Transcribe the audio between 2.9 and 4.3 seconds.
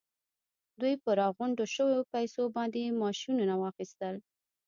ماشينونه واخيستل.